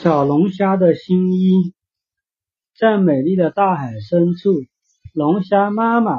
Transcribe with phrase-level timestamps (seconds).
[0.00, 1.74] 小龙虾的新衣，
[2.78, 4.64] 在美丽的大海深处，
[5.12, 6.12] 龙虾妈妈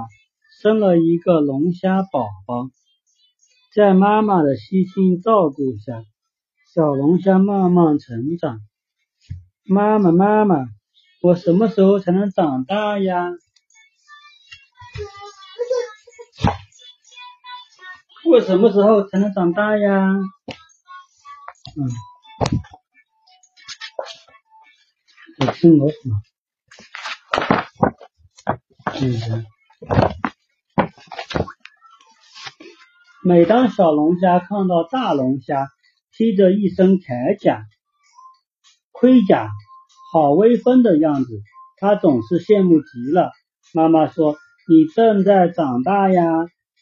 [0.61, 2.69] 生了一个龙虾宝宝。
[3.73, 6.03] 在妈妈的悉心照顾下，
[6.73, 8.59] 小龙虾慢慢成长。
[9.63, 10.65] 妈妈，妈妈，
[11.21, 13.29] 我什么时候才能长大呀？
[18.29, 20.09] 我什么时候才能长大呀？
[21.77, 21.87] 嗯。
[25.39, 25.95] 我听老鼠。
[28.99, 29.45] 嗯。
[33.23, 35.69] 每当小龙虾看到大龙虾
[36.11, 37.63] 披着一身铠甲、
[38.91, 39.49] 盔甲，
[40.11, 41.41] 好威风的样子，
[41.77, 43.31] 它总是羡慕极了。
[43.73, 44.35] 妈妈说
[44.67, 46.21] ：“你正在长大呀，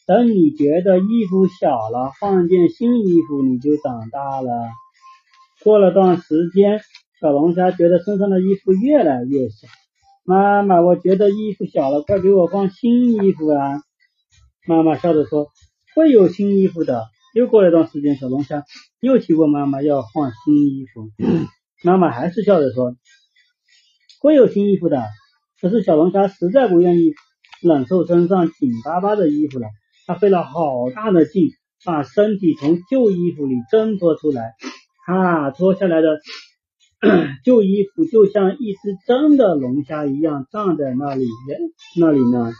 [0.08, 4.49] 等你觉得衣服小了，换件新衣服，你就长大了。”
[5.63, 6.81] 过了段时间。
[7.20, 9.67] 小龙虾觉得身上的衣服越来越小，
[10.23, 13.81] 妈妈，我觉得衣服小了，快给我换新衣服啊！
[14.67, 15.47] 妈妈笑着说
[15.95, 18.66] ：“会有新衣服的。”又过了一段时间，小龙虾
[19.00, 21.09] 又去问妈妈要换新衣服，
[21.83, 22.95] 妈妈还是笑着说
[24.22, 25.03] ：“会有新衣服的。”
[25.59, 27.13] 可是小龙虾实在不愿意
[27.63, 29.67] 忍受身上紧巴巴的衣服了，
[30.06, 31.50] 它费了好大的劲，
[31.84, 34.53] 把身体从旧衣服里挣脱出来，
[35.08, 36.19] 哈，脱下来的。
[37.45, 41.28] 旧衣服就像一只真的龙虾一样站在那里，
[42.00, 42.52] 那里呢？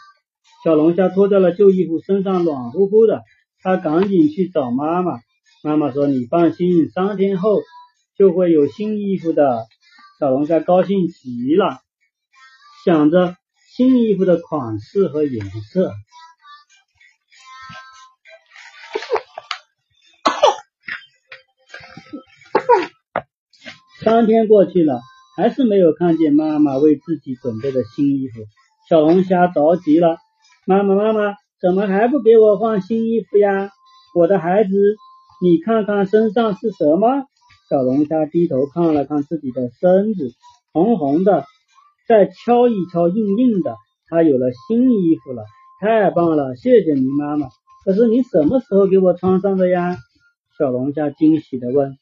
[0.64, 3.24] 小龙虾脱掉了旧衣服，身上暖乎乎的，
[3.62, 5.20] 他赶紧去找妈妈。
[5.64, 7.62] 妈妈说：“你放心，三天后
[8.16, 9.66] 就会有新衣服的。”
[10.20, 11.80] 小龙虾高兴极了，
[12.86, 13.36] 想着
[13.76, 15.92] 新衣服的款式和颜色。
[24.08, 25.02] 三天过去了，
[25.36, 28.40] 还是没有看见妈妈为自己准备的新衣服。
[28.88, 30.16] 小龙虾着急了
[30.66, 33.70] ：“妈妈，妈妈，怎么还不给我换新衣服呀？
[34.16, 34.70] 我的孩子，
[35.44, 37.26] 你看看身上是什么？”
[37.70, 40.32] 小龙虾低头看了看自己的身子，
[40.72, 41.44] 红红的，
[42.08, 43.76] 再敲一敲，硬硬的，
[44.08, 45.44] 它有了新衣服了，
[45.82, 46.56] 太棒了！
[46.56, 47.50] 谢谢你，妈妈。
[47.84, 49.98] 可是你什么时候给我穿上的呀？
[50.58, 51.98] 小龙虾惊喜的问。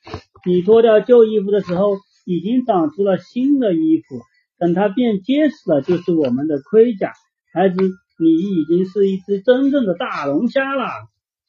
[0.46, 4.22] 你脱掉旧衣服的时候，已经长出了新的衣服，
[4.60, 7.14] 等它变结实了，就是我们的盔甲。
[7.52, 7.78] 孩子，
[8.20, 10.86] 你已经是一只真正的大龙虾了。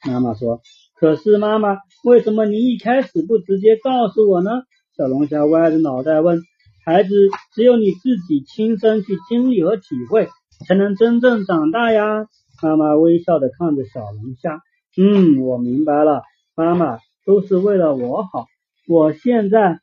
[0.06, 0.60] 妈妈说。
[0.98, 4.62] 可是妈妈，为什么你一开始不直接告诉我呢？
[4.96, 6.40] 小龙虾歪着脑袋问。
[6.86, 7.10] 孩子，
[7.54, 10.28] 只有你自己亲身去经历和体会，
[10.66, 12.26] 才能真正长大呀。
[12.62, 14.62] 妈妈微笑的看着小龙虾。
[14.96, 16.22] 嗯，我明白了，
[16.54, 18.46] 妈妈都是为了我好。
[18.86, 19.80] 我现在，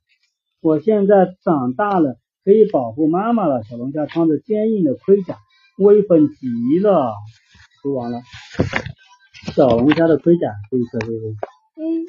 [0.62, 3.64] 我现在长大了，可以保护妈妈了。
[3.64, 5.38] 小龙虾穿着坚硬的盔甲，
[5.78, 7.13] 威风极了。
[7.81, 8.22] 说完了，
[9.53, 11.36] 小龙虾的盔甲，这一次是不是？
[11.75, 12.06] 嗯。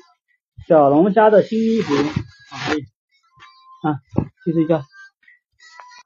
[0.69, 1.95] 小龙虾的新衣服，
[3.83, 3.99] 啊，
[4.45, 4.83] 去睡觉。